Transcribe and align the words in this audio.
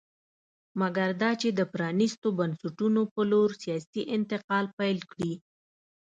مګر 0.79 1.09
دا 1.21 1.31
چې 1.41 1.49
د 1.59 1.61
پرانېستو 1.73 2.27
بنسټونو 2.39 3.01
په 3.13 3.21
لور 3.31 3.49
سیاسي 3.63 4.01
انتقال 4.15 4.65
پیل 4.77 4.99
کړي 5.11 5.33